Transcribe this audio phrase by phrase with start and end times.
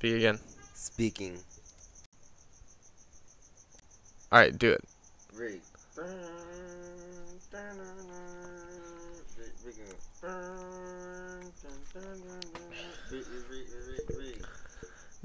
[0.00, 0.38] Speak again.
[0.72, 1.38] Speaking.
[4.32, 4.82] All right, do it.
[5.34, 5.60] Rig.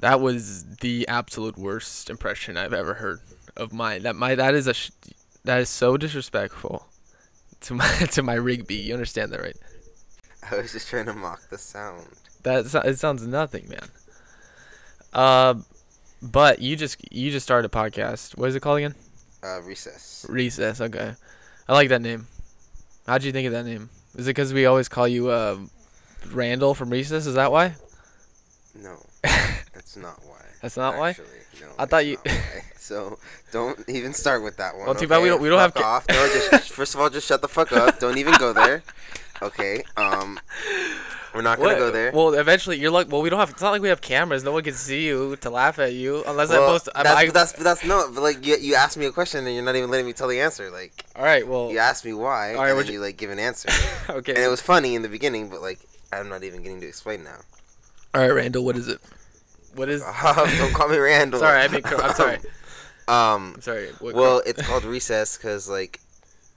[0.00, 3.20] That was the absolute worst impression I've ever heard
[3.56, 4.02] of mine.
[4.02, 4.90] That my that is a sh-
[5.44, 6.86] that is so disrespectful
[7.62, 8.74] to my to my Rigby.
[8.74, 9.56] You understand that, right?
[10.50, 12.08] I was just trying to mock the sound.
[12.42, 13.88] That so- it sounds nothing, man.
[15.16, 15.54] Uh,
[16.22, 18.36] but you just you just started a podcast.
[18.36, 18.94] What is it called again?
[19.42, 20.26] Uh, recess.
[20.28, 20.80] Recess.
[20.80, 21.14] Okay,
[21.68, 22.26] I like that name.
[23.06, 23.88] How'd you think of that name?
[24.16, 25.56] Is it because we always call you uh,
[26.32, 27.26] Randall from Recess?
[27.26, 27.74] Is that why?
[28.74, 30.42] No, that's not why.
[30.60, 31.10] That's not why?
[31.10, 31.26] Actually,
[31.60, 32.18] No, I thought you-
[32.78, 33.18] So
[33.52, 34.86] don't even start with that one.
[34.86, 36.08] Well, too bad we don't- we don't have Fuck ca- off.
[36.08, 36.14] No,
[36.50, 37.98] just first of all, just shut the fuck up.
[38.00, 38.82] Don't even go there.
[39.42, 39.82] Okay.
[39.96, 40.38] Um,
[41.36, 41.78] we're not gonna What?
[41.78, 42.10] go there.
[42.12, 43.50] Well, eventually you're like, well, we don't have.
[43.50, 44.42] It's not like we have cameras.
[44.42, 46.88] No one can see you to laugh at you unless I post.
[46.94, 48.10] That's, I, that's that's no.
[48.12, 50.28] But like you, you asked me a question and you're not even letting me tell
[50.28, 50.70] the answer.
[50.70, 51.46] Like all right.
[51.46, 51.70] Well.
[51.70, 53.68] you asked me why, All right, and then you- you like give an answer,
[54.10, 54.32] Okay.
[54.34, 55.78] and it was funny in the beginning, but like
[56.12, 57.38] I'm not even getting to explain now.
[58.14, 58.64] all right, Randall.
[58.64, 59.00] What is it?
[59.74, 60.00] What is?
[60.22, 61.40] don't call me Randall.
[61.40, 62.38] Sorry, I mean, I'm sorry.
[63.08, 63.90] Um, I'm sorry.
[64.00, 66.00] What, well, it's called recess because like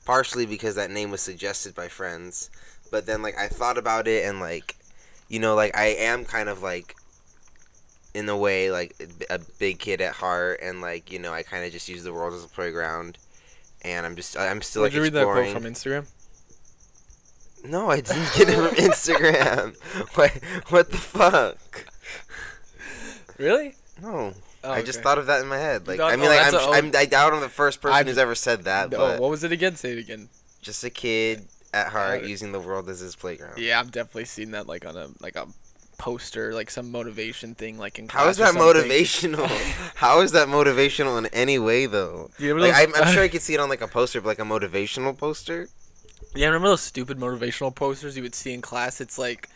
[0.06, 2.50] partially because that name was suggested by friends,
[2.92, 4.76] but then like I thought about it and like
[5.28, 6.96] you know like I am kind of like
[8.14, 8.96] in a way like
[9.30, 12.14] a big kid at heart and like you know I kind of just use the
[12.14, 13.18] world as a playground
[13.84, 16.08] and I'm just I'm still Did like you read that quote from Instagram?
[17.64, 19.76] No, I didn't get it from Instagram.
[20.18, 20.32] what
[20.72, 21.86] what the fuck?
[23.38, 23.76] Really?
[24.02, 24.34] No.
[24.64, 25.04] Oh, I just okay.
[25.04, 25.88] thought of that in my head.
[25.88, 27.96] Like thought- I mean, oh, like I'm, a- I'm, I doubt I'm the first person
[27.96, 29.76] I'm- who's ever said that, No, but what was it again?
[29.78, 30.28] Say it again.
[30.62, 33.58] just a kid at heart Uh, using the world as his playground.
[33.58, 35.48] Yeah, I've definitely seen that like on a like a
[35.98, 39.48] poster, like some motivation thing, like in How is that motivational?
[39.96, 42.30] How is that motivational in any way, though?
[42.38, 43.88] Do you remember Like, those- I'm, I'm sure I could see it on like a
[43.88, 45.68] poster, but like a motivational poster.
[46.36, 49.02] Yeah, remember those stupid motivational posters you would see in class?
[49.02, 49.50] It's like,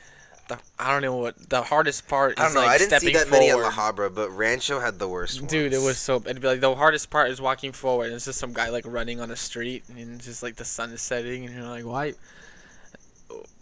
[0.48, 2.62] the I don't know what the hardest part is I don't know.
[2.62, 3.76] like I didn't see stepping that many at forward.
[3.76, 5.52] La Habra, but Rancho had the worst ones.
[5.52, 6.18] Dude, it was so.
[6.18, 8.86] It'd be like the hardest part is walking forward, and it's just some guy like
[8.86, 11.86] running on a street, and it's just like the sun is setting, and you're like,
[11.86, 12.14] why?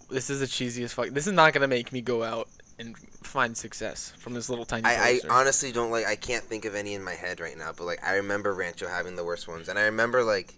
[0.10, 1.10] This is the cheesiest fuck.
[1.10, 2.50] This is not gonna make me go out
[2.80, 4.86] and find success from this little tiny.
[4.86, 6.06] I, I honestly don't like.
[6.06, 8.88] I can't think of any in my head right now, but like I remember Rancho
[8.88, 10.56] having the worst ones, and I remember like,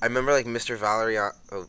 [0.00, 0.76] I remember like Mr.
[0.76, 1.18] Valerie.
[1.18, 1.66] Oh,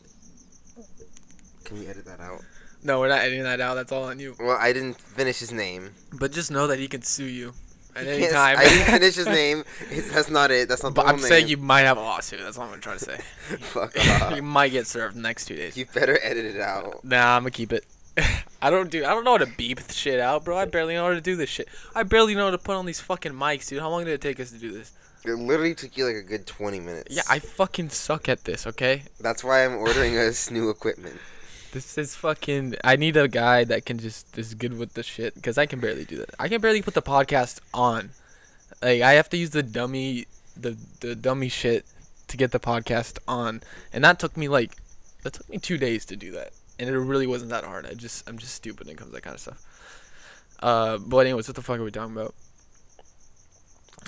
[1.64, 2.42] can we edit that out?
[2.82, 3.74] No, we're not editing that out.
[3.74, 4.34] That's all on you.
[4.38, 5.90] Well, I didn't finish his name.
[6.12, 7.52] But just know that he can sue you
[7.96, 8.56] at any time.
[8.58, 9.64] I didn't finish his name.
[9.90, 10.68] It's- That's not it.
[10.68, 12.40] That's not But the I'm whole saying you might have a lawsuit.
[12.40, 13.16] That's all I'm trying to say.
[13.60, 14.36] Fuck off.
[14.36, 15.76] you might get served in the next two days.
[15.76, 17.04] You better edit it out.
[17.04, 17.84] Nah, I'm gonna keep it.
[18.62, 19.04] I don't do.
[19.04, 20.56] I don't know how to beep the shit out, bro.
[20.58, 21.68] I barely know how to do this shit.
[21.94, 23.80] I barely know how to put on these fucking mics, dude.
[23.80, 24.92] How long did it take us to do this?
[25.24, 27.14] It literally took you like a good 20 minutes.
[27.14, 28.66] Yeah, I fucking suck at this.
[28.66, 31.18] Okay, That's why I'm ordering us new equipment.
[31.72, 32.76] This is fucking.
[32.82, 35.80] I need a guy that can just is good with the shit because I can
[35.80, 36.30] barely do that.
[36.38, 38.10] I can barely put the podcast on.
[38.82, 40.26] Like I have to use the dummy,
[40.56, 41.84] the the dummy shit
[42.28, 44.76] to get the podcast on, and that took me like,
[45.22, 47.86] that took me two days to do that, and it really wasn't that hard.
[47.86, 50.56] I just I'm just stupid when it comes to that kind of stuff.
[50.62, 52.34] Uh, but anyways, what the fuck are we talking about?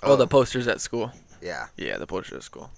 [0.02, 1.12] Oh, the posters at school.
[1.40, 1.66] Yeah.
[1.76, 2.70] Yeah, the posters at school.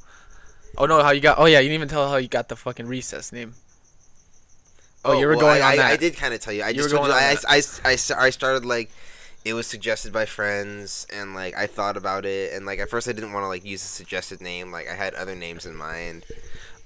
[0.77, 1.39] Oh no, how you got?
[1.39, 3.55] Oh yeah, you didn't even tell how you got the fucking recess name.
[5.05, 5.93] Oh, you were well, going I, on that.
[5.93, 6.63] I did kind of tell you.
[6.63, 7.13] I You just were told you.
[7.13, 7.45] going on I, that.
[7.49, 7.57] I,
[7.91, 8.91] I, I I started like,
[9.45, 13.09] it was suggested by friends, and like I thought about it, and like at first
[13.09, 14.71] I didn't want to like use a suggested name.
[14.73, 16.25] Like I had other names in mind.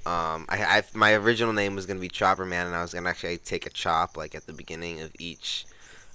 [0.07, 3.09] Um, I, I my original name was gonna be Chopper Man, and I was gonna
[3.09, 5.67] actually take a chop like at the beginning of each,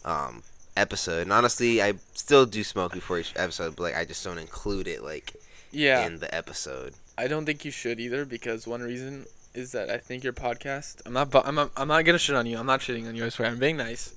[0.03, 0.43] um,
[0.75, 1.21] episode.
[1.23, 4.87] And honestly, I still do smoke before each episode, but like I just don't include
[4.87, 5.33] it like
[5.71, 6.95] Yeah, in the episode.
[7.17, 11.01] I don't think you should either because one reason is that I think your podcast.
[11.05, 11.33] I'm not.
[11.45, 11.55] I'm.
[11.55, 12.57] not- I'm not gonna shit on you.
[12.57, 13.25] I'm not shitting on you.
[13.25, 13.47] I swear.
[13.49, 14.13] I'm being nice.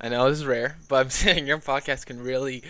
[0.00, 2.62] I know this is rare, but I'm saying your podcast can really.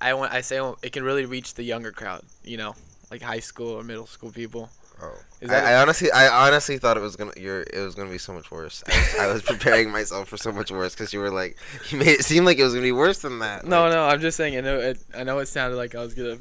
[0.00, 0.32] I want.
[0.32, 2.22] I say it can really reach the younger crowd.
[2.44, 2.74] You know,
[3.10, 4.70] like high school or middle school people.
[5.02, 5.12] Oh,
[5.42, 8.08] Is I, that- I honestly, I honestly thought it was gonna, you're, it was gonna
[8.08, 8.82] be so much worse.
[8.86, 11.58] I was, I was preparing myself for so much worse because you were like,
[11.90, 13.66] you made it seem like it was gonna be worse than that.
[13.66, 14.06] No, like, no.
[14.06, 14.56] I'm just saying.
[14.56, 14.78] I know.
[14.80, 16.38] It, I know it sounded like I was gonna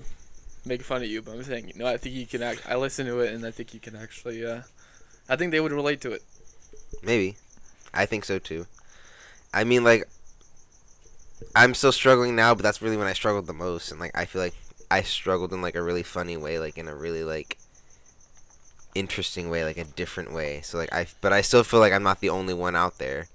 [0.66, 1.88] make fun of you, but I'm saying no.
[1.88, 2.44] I think you can.
[2.44, 4.46] Act, I listened to it, and I think you can actually.
[4.46, 4.62] Uh,
[5.30, 6.24] I think they would relate to it.
[7.04, 7.38] Maybe,
[7.94, 8.68] I think so too.
[9.54, 10.08] I mean, like,
[11.56, 14.26] I'm still struggling now, but that's really when I struggled the most, and like, I
[14.26, 14.56] feel like
[14.92, 17.58] I struggled in like a really funny way, like in a really like
[18.94, 20.62] interesting way, like a different way.
[20.62, 23.28] So like I, but I still feel like I'm not the only one out there.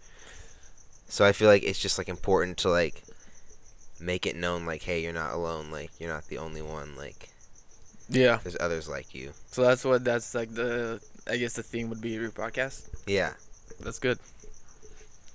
[1.09, 3.03] So I feel like it's just like important to like
[4.01, 5.71] make it known like, hey, you're not alone.
[5.71, 6.97] Like you're not the only one.
[6.97, 7.29] Like
[8.09, 8.39] Yeah.
[8.43, 9.33] there's others like you.
[9.51, 12.89] So that's what that's like the I guess the theme would be your podcast.
[13.07, 13.35] Yeah,
[13.81, 14.19] That's good.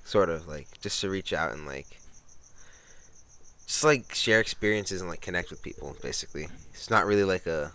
[0.03, 1.99] sort of like just to reach out and like
[3.67, 5.95] just like share experiences and like connect with people.
[6.01, 7.71] Basically, it's not really like a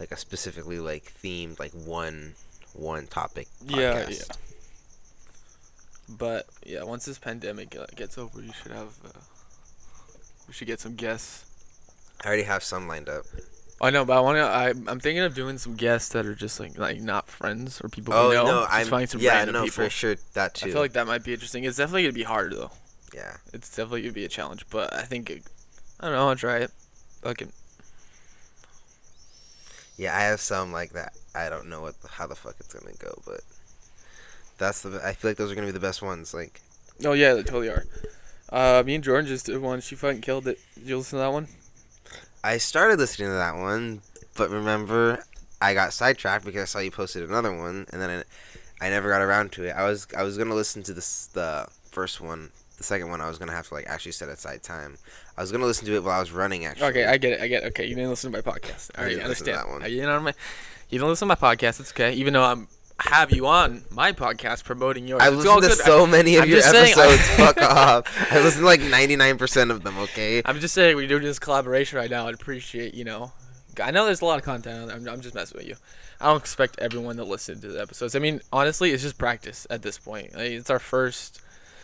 [0.00, 2.34] like a specifically like themed like one
[2.74, 3.48] one topic.
[3.66, 4.28] Yeah, podcast.
[4.28, 4.34] yeah.
[6.08, 9.18] But yeah, once this pandemic uh, gets over, you should have uh,
[10.48, 11.44] we should get some guests.
[12.24, 13.24] I already have some lined up.
[13.80, 14.42] I know, but I want to.
[14.42, 17.88] I I'm thinking of doing some guests that are just like like not friends or
[17.88, 18.44] people Oh we know.
[18.44, 19.84] no, just I'm finding some yeah, random no, people.
[19.84, 20.68] for sure that too.
[20.68, 21.62] I feel like that might be interesting.
[21.64, 22.72] It's definitely gonna be hard though.
[23.14, 25.44] yeah, It's definitely gonna be a challenge, but I think it,
[26.00, 26.28] I don't know.
[26.28, 26.72] I'll try it.
[27.22, 27.52] Fucking
[29.96, 31.12] yeah, I have some like that.
[31.34, 33.40] I don't know what how the fuck it's gonna go, but
[34.58, 35.00] that's the.
[35.04, 36.32] I feel like those are gonna be the best ones.
[36.34, 36.60] Like
[37.04, 37.84] oh yeah, they totally are.
[38.50, 39.80] Uh, me and Jordan just did one.
[39.80, 40.58] She fucking killed it.
[40.74, 41.48] Did you listen to that one?
[42.42, 44.00] I started listening to that one,
[44.36, 45.24] but remember,
[45.60, 48.24] I got sidetracked because I saw you posted another one, and then
[48.80, 49.70] I, I never got around to it.
[49.72, 52.50] I was I was gonna listen to this the first one.
[52.76, 54.96] The second one, I was gonna have to like actually set aside time.
[55.36, 56.64] I was gonna listen to it while I was running.
[56.64, 57.40] Actually, Okay, I get it.
[57.40, 57.66] I get it.
[57.68, 58.92] Okay, you didn't listen to my podcast.
[58.94, 59.58] I All right, didn't I understand.
[59.58, 59.90] that one.
[59.90, 60.32] You know my,
[60.88, 61.80] you don't listen to my podcast.
[61.80, 62.12] It's okay.
[62.12, 62.68] Even though I'm
[63.00, 65.22] have you on my podcast promoting yours.
[65.22, 65.78] I listened to good.
[65.78, 67.28] so many of I'm your just saying, episodes.
[67.36, 68.32] Fuck off.
[68.32, 69.98] I listened to like ninety nine percent of them.
[69.98, 70.42] Okay.
[70.44, 72.26] I'm just saying we're doing this collaboration right now.
[72.26, 73.32] I'd appreciate you know.
[73.80, 74.90] I know there's a lot of content.
[74.90, 75.76] I'm, I'm just messing with you.
[76.20, 78.16] I don't expect everyone to listen to the episodes.
[78.16, 80.34] I mean, honestly, it's just practice at this point.
[80.34, 81.40] Like, it's our first.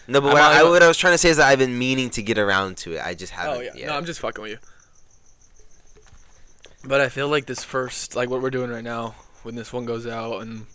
[0.08, 2.10] No, but what I, what I was trying to say is that I've been meaning
[2.10, 3.06] to get around to it.
[3.06, 3.56] I just oh, haven't.
[3.56, 3.70] Oh yeah.
[3.76, 3.87] yet.
[3.87, 4.58] No, I'm just fucking with you.
[6.87, 9.14] But I feel like this first, like what we're doing right now,
[9.44, 10.67] when this one goes out and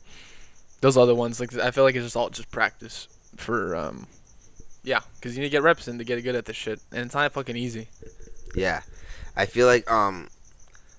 [0.82, 4.08] those other ones, like I feel like it's just all just practice for, um,
[4.84, 7.06] yeah, because you need to get reps in to get good at this shit, and
[7.06, 7.88] it's not fucking easy.
[8.56, 8.82] Yeah,
[9.36, 10.30] I feel like um,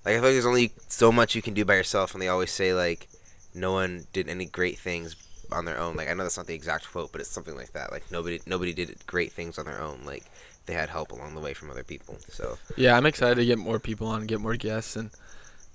[0.05, 2.29] like I feel like there's only so much you can do by yourself, and they
[2.29, 3.09] always say like,
[3.55, 5.17] no one did any great things
[5.53, 5.97] on their own.
[5.97, 7.91] Like I know that's not the exact quote, but it's something like that.
[7.91, 10.01] Like nobody nobody did great things on their own.
[10.05, 10.25] Like
[10.67, 12.17] they had help along the way from other people.
[12.29, 15.11] So Yeah, I'm excited to get more people on, get more guests, and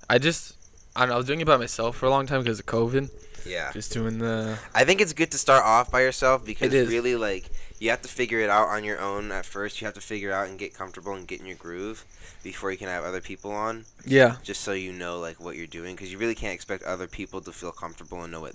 [0.09, 0.55] I just,
[0.95, 2.65] I don't know, I was doing it by myself for a long time because of
[2.65, 3.09] COVID,
[3.45, 7.15] yeah, just doing the, I think it's good to start off by yourself because really
[7.15, 7.49] like
[7.79, 9.81] you have to figure it out on your own at first.
[9.81, 12.05] You have to figure out and get comfortable and get in your groove
[12.43, 13.85] before you can have other people on.
[14.05, 17.07] yeah, just so you know like what you're doing because you really can't expect other
[17.07, 18.53] people to feel comfortable and know what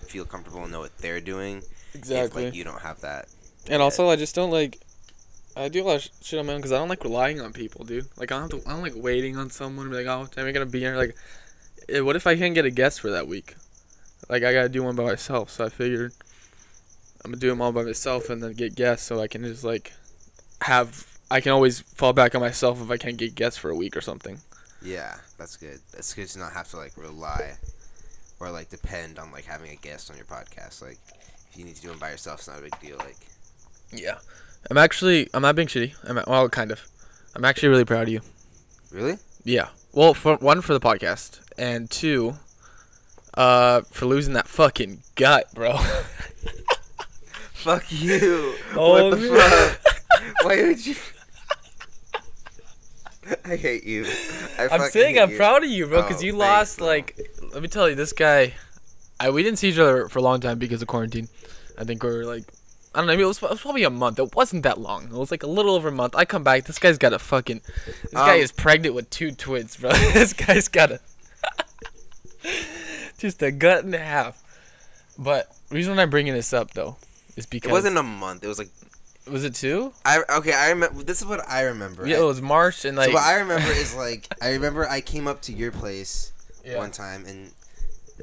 [0.00, 3.26] feel comfortable and know what they're doing if like you don't have that
[3.68, 4.78] And also, I just don't like.
[5.56, 7.52] I do a lot of shit on my own because I don't like relying on
[7.52, 8.06] people, dude.
[8.16, 8.68] Like I don't have to.
[8.68, 9.86] I don't like waiting on someone.
[9.86, 10.96] and Be like, oh, time I gonna be here.
[10.96, 11.16] Like,
[11.88, 13.54] eh, what if I can't get a guest for that week?
[14.28, 15.50] Like I gotta do one by myself.
[15.50, 16.12] So I figured
[17.24, 19.64] I'm gonna do them all by myself and then get guests, so I can just
[19.64, 19.92] like
[20.62, 21.06] have.
[21.30, 23.96] I can always fall back on myself if I can't get guests for a week
[23.96, 24.40] or something.
[24.82, 27.54] yeah that's good that's good to not have to like rely
[28.38, 30.98] or like depend on like having a guest on your podcast like
[31.50, 33.16] if you need to do them by yourself it's not a big deal like
[33.92, 34.18] Yeah.
[34.70, 35.28] I'm actually.
[35.34, 35.94] I'm not being shitty.
[36.04, 36.86] I'm well, kind of.
[37.34, 38.20] I'm actually really proud of you.
[38.90, 39.68] really Yeah.
[39.92, 42.36] Well, for one for the podcast, and two,
[43.36, 45.76] uh, for losing that fucking gut, bro.
[47.52, 49.70] fuck you Oh, what the man.
[49.70, 50.94] fuck why would you
[53.44, 54.04] I hate you
[54.58, 55.36] I I'm saying I'm you.
[55.36, 56.86] proud of you, bro, because Oh, you lost bro.
[56.88, 57.18] like.
[57.54, 58.52] Let me tell you, this guy.
[59.18, 61.28] I we didn't see each other for a long time because of quarantine.
[61.78, 62.44] I think we were like.
[62.94, 63.12] I don't know.
[63.14, 64.18] It was, it was probably a month.
[64.20, 65.04] It wasn't that long.
[65.06, 66.14] It was like a little over a month.
[66.14, 66.64] I come back.
[66.64, 67.62] This guy's got a fucking.
[67.86, 69.90] This guy Um, is pregnant with two twins, bro.
[69.90, 71.00] this guy's got a.
[73.24, 74.42] just a gut and a half.
[75.18, 76.96] But reason I'm bringing this up though
[77.36, 78.68] is because it wasn't a month it was like
[79.30, 79.92] was it two?
[80.04, 83.08] I okay I remember this is what I remember Yeah, it was March and like.
[83.08, 86.32] so what I remember is like I remember I came up to your place
[86.64, 86.76] yeah.
[86.76, 87.50] one time and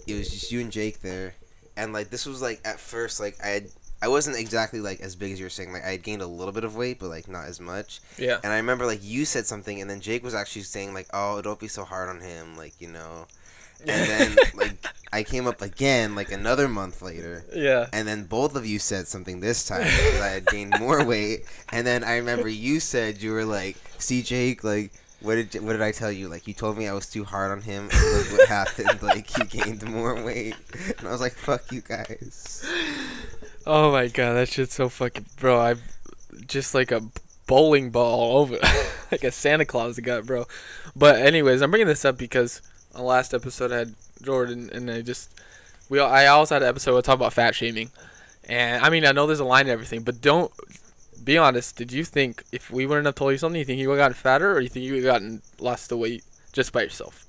[0.08, 1.34] it was just you and Jake there,
[1.76, 3.68] and like this was like at first like I had
[4.02, 6.28] I wasn't exactly like as big as you were saying like I had gained a
[6.28, 8.38] little bit of weight but like not as much, Yeah.
[8.44, 11.42] and I remember like you said something and then Jake was actually saying like oh
[11.42, 13.28] don't be so hard on him like you know,
[13.88, 14.76] and then like
[15.14, 17.46] I came up again like another month later.
[17.54, 17.88] Yeah.
[17.92, 21.46] And then both of you said something this time because I had gained more weight.
[21.72, 25.74] And then I remember you said you were like, "See, Jake, like, what did what
[25.74, 26.30] did I tell you?
[26.30, 28.90] Like, you told me I was too hard on him, and look what happened.
[29.02, 30.56] Like, he gained more weight."
[30.98, 32.66] And I was like, "Fuck you guys."
[33.68, 35.60] Oh my god, that shit's so fucking bro.
[35.60, 35.80] I'm
[36.48, 37.02] just like a
[37.48, 38.58] bowling ball all over,
[39.12, 40.48] like a Santa Claus got bro.
[40.96, 42.62] But anyways, I'm bringing this up because
[42.94, 45.30] the last episode I had Jordan, and I just
[45.90, 47.92] we all, I also had an episode where I talk about fat shaming,
[48.48, 50.52] and I mean I know there's a line and everything, but don't
[51.24, 51.76] be honest.
[51.76, 54.06] Did you think if we wouldn't have told you something, you think you would have
[54.06, 57.26] gotten fatter, or you think you would have gotten lost the weight just by yourself?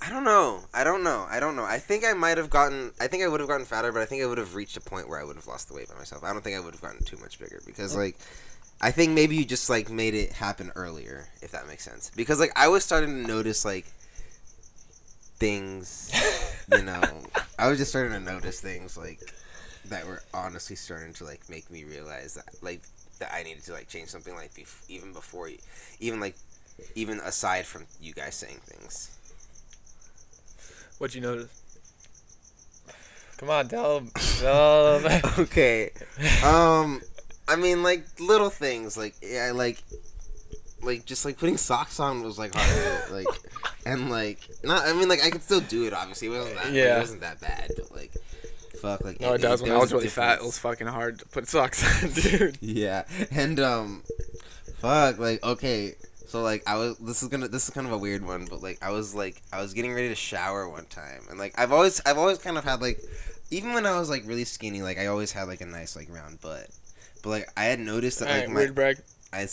[0.00, 0.60] I don't know.
[0.72, 1.26] I don't know.
[1.28, 1.64] I don't know.
[1.64, 2.92] I think I might have gotten.
[3.00, 4.80] I think I would have gotten fatter, but I think I would have reached a
[4.80, 6.22] point where I would have lost the weight by myself.
[6.22, 8.16] I don't think I would have gotten too much bigger because like,
[8.80, 12.12] I think maybe you just like made it happen earlier, if that makes sense.
[12.14, 13.86] Because like I was starting to notice like
[15.38, 16.10] things,
[16.72, 17.02] you know,
[17.58, 19.20] I was just starting to notice things like
[19.86, 22.82] that were honestly starting to like make me realize that like
[23.18, 25.58] that I needed to like change something like bef- even before, you,
[26.00, 26.36] even like
[26.94, 29.10] even aside from you guys saying things.
[30.98, 31.48] What'd you notice?
[33.38, 34.10] Come on, tell them.
[34.40, 35.22] Tell 'em.
[35.38, 35.90] okay.
[36.44, 37.00] Um,
[37.46, 39.82] I mean, like little things, like yeah, like,
[40.82, 43.26] like just like putting socks on was like hard, like,
[43.88, 44.86] and like not.
[44.86, 45.92] I mean, like I could still do it.
[45.92, 46.72] Obviously, it wasn't that.
[46.72, 46.96] Yeah.
[46.96, 48.12] It wasn't that bad, but like,
[48.80, 49.20] fuck, like.
[49.20, 49.62] no, it does.
[49.62, 52.58] When I was really fat, it was fucking hard to put socks on, dude.
[52.60, 54.02] Yeah, and um,
[54.76, 55.94] fuck, like okay,
[56.26, 56.98] so like I was.
[56.98, 57.48] This is gonna.
[57.48, 59.94] This is kind of a weird one, but like I was like I was getting
[59.94, 63.00] ready to shower one time, and like I've always I've always kind of had like,
[63.50, 66.12] even when I was like really skinny, like I always had like a nice like
[66.14, 66.68] round butt,
[67.22, 68.98] but like I had noticed that like Alright, my weird brag.
[69.32, 69.46] I,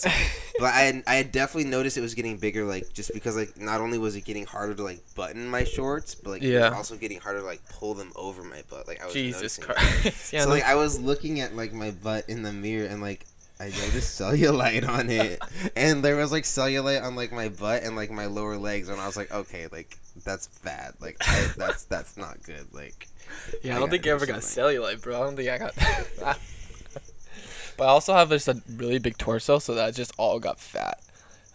[0.58, 3.58] but I had, I had definitely noticed it was getting bigger, like just because like
[3.60, 6.70] not only was it getting harder to like button my shorts, but like Yeah.
[6.70, 8.86] also getting harder to like pull them over my butt.
[8.88, 10.32] Like I was Jesus Christ.
[10.32, 13.26] yeah, so like I was looking at like my butt in the mirror and like
[13.60, 15.40] I noticed cellulite on it,
[15.76, 19.00] and there was like cellulite on like my butt and like my lower legs, and
[19.00, 20.94] I was like, okay, like that's bad.
[21.00, 22.66] Like I, that's that's not good.
[22.72, 23.08] Like
[23.62, 25.20] yeah, I I don't think I ever got cellulite, bro.
[25.20, 26.38] I don't think I got.
[27.76, 31.00] but I also have just a really big torso, so that just all got fat.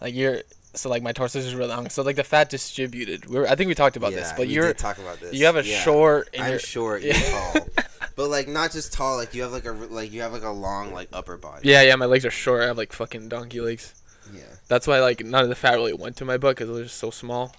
[0.00, 0.42] Like you're,
[0.74, 3.26] so like my torso is just really long, so like the fat distributed.
[3.26, 5.34] We are I think we talked about this, but you're did talk about this.
[5.34, 5.80] you have a Yeah.
[5.80, 6.28] short.
[6.34, 7.02] And I'm short.
[7.04, 7.52] You're Yeah.
[7.52, 7.68] tall,
[8.16, 9.16] but like not just tall.
[9.16, 11.68] Like you have like a like you have like a long like upper body.
[11.68, 12.62] Yeah, yeah, my legs are short.
[12.62, 13.94] I have like fucking donkey legs.
[14.32, 14.40] Yeah.
[14.68, 16.82] That's why like none of the fat really went to my butt because it was
[16.88, 17.54] just so small.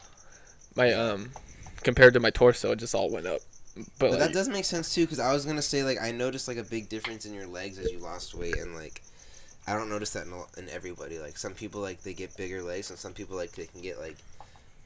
[0.75, 1.31] My um,
[1.83, 3.41] compared to my torso, it just all went up.
[3.75, 6.11] But, But like, that does make sense too, because I was gonna say like I
[6.11, 9.01] noticed like a big difference in your legs as you lost weight, and like
[9.65, 11.17] I don't notice that in, in everybody.
[11.19, 13.99] Like some people like they get bigger legs, and some people like they can get
[13.99, 14.17] like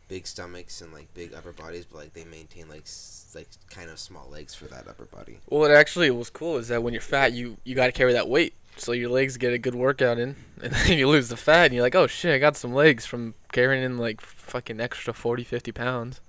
[0.08, 3.90] big stomachs and like big upper bodies, but like they maintain like s- like kind
[3.90, 5.40] of small legs for that upper body.
[5.50, 8.14] Well, what actually was cool is that when you're fat, you you got to carry
[8.14, 11.36] that weight, so your legs get a good workout in, and then you lose the
[11.36, 14.80] fat, and you're like, oh shit, I got some legs from carrying in like fucking
[14.80, 16.22] extra 40, 50 pounds.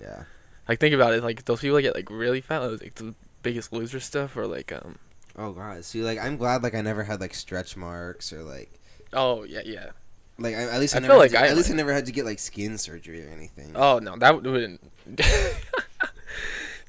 [0.00, 0.24] Yeah.
[0.70, 3.12] Like think about it, like those people that get like really fat, like the
[3.42, 5.00] biggest loser stuff, or like um,
[5.36, 5.84] Oh god.
[5.84, 8.70] See, like I'm glad like I never had like stretch marks or like
[9.12, 9.90] oh yeah yeah.
[10.38, 12.06] like I, at least I, I never like to- I- at least I never had
[12.06, 13.72] to get like skin surgery or anything.
[13.74, 14.80] Oh no, that wouldn't.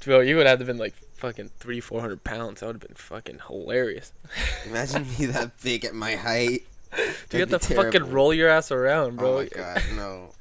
[0.06, 2.60] Bro, you would have been like fucking three, four hundred pounds.
[2.60, 4.14] That would have been fucking hilarious.
[4.68, 6.66] Imagine me that big at my height.
[6.96, 9.32] You That'd have to fucking roll your ass around, bro.
[9.32, 10.30] Oh my god, no.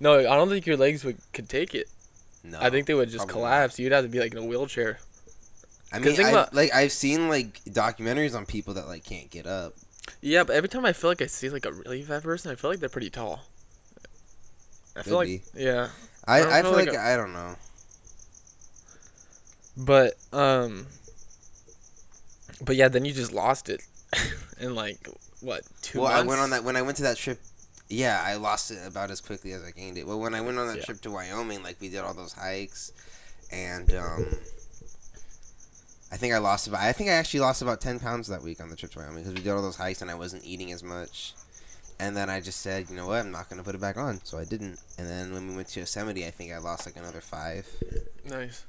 [0.00, 1.88] No, I don't think your legs would could take it.
[2.44, 2.60] No.
[2.60, 3.50] I think they would just probably not.
[3.50, 3.78] collapse.
[3.80, 5.00] You'd have to be like in a wheelchair.
[5.92, 9.04] I 'Cause mean, think I, about- like I've seen like documentaries on people that like
[9.04, 9.74] can't get up.
[10.20, 12.56] Yeah, but every time I feel like I see like a really fat person, I
[12.56, 13.42] feel like they're pretty tall.
[14.96, 15.90] I feel Could like yeah,
[16.26, 17.56] I, I don't I, feel like I don't know.
[19.76, 20.86] but um,
[22.64, 23.82] but yeah, then you just lost it
[24.60, 25.08] in like
[25.40, 26.24] what two well, months?
[26.24, 27.40] I went on that when I went to that trip.
[27.88, 30.06] Yeah, I lost it about as quickly as I gained it.
[30.06, 30.84] Well, when I went on that Yeah.
[30.84, 32.92] trip to Wyoming, like we did all those hikes,
[33.52, 34.26] and um,
[36.10, 36.80] I think I lost about.
[36.80, 39.24] I think I actually lost about ten pounds that week on the trip to Wyoming
[39.24, 41.34] because we did all those hikes and I wasn't eating as much.
[42.00, 44.20] And then I just said, you know what, I'm not gonna put it back on,
[44.24, 44.80] so I didn't.
[44.98, 47.66] And then when we went to Yosemite, I think I lost like another five.
[48.24, 48.64] Nice.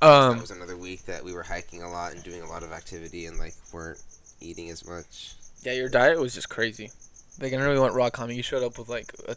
[0.00, 2.62] that Um, was another week that we were hiking a lot and doing a lot
[2.62, 4.00] of activity and like weren't
[4.40, 5.34] eating as much.
[5.62, 6.90] yeah, your diet was just crazy.
[7.40, 8.36] Like I we went rock climbing.
[8.36, 9.36] You showed up with like a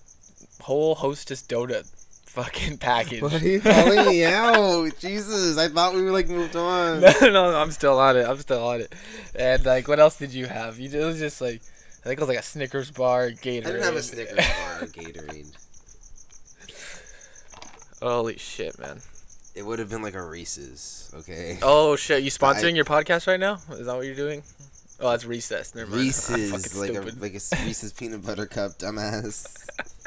[0.61, 1.87] whole Hostess donut
[2.25, 3.21] fucking package.
[3.21, 4.91] Why are you calling me out?
[4.99, 7.01] Jesus, I thought we were like moved on.
[7.01, 8.27] no, no, no, I'm still on it.
[8.27, 8.93] I'm still on it.
[9.35, 10.79] And like, what else did you have?
[10.79, 11.61] You it was just like,
[11.99, 13.65] I think it was like a Snickers bar, Gatorade.
[13.65, 15.57] I didn't have a Snickers bar or Gatorade.
[18.01, 19.01] Holy shit, man.
[19.53, 21.59] It would have been like a Reese's, okay?
[21.61, 23.55] Oh shit, you sponsoring I- your podcast right now?
[23.71, 24.43] Is that what you're doing?
[25.01, 25.73] Oh, that's recess.
[25.73, 26.03] Never mind.
[26.03, 29.67] Reese's, like a like a Reese's peanut butter cup, dumbass.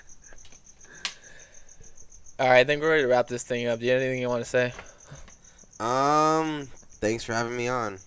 [2.38, 3.80] All right, I think we're ready to wrap this thing up.
[3.80, 4.72] Do you have anything you want to say?
[5.80, 6.68] Um,
[7.00, 7.98] thanks for having me on.